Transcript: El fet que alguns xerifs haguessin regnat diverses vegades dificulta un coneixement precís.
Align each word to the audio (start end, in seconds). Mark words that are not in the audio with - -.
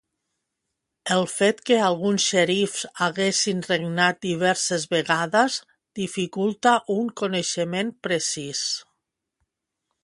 El 1.15 1.25
fet 1.33 1.59
que 1.69 1.75
alguns 1.87 2.25
xerifs 2.29 2.87
haguessin 3.09 3.61
regnat 3.67 4.19
diverses 4.27 4.89
vegades 4.95 5.59
dificulta 6.03 6.75
un 6.97 7.15
coneixement 7.25 7.95
precís. 8.09 8.65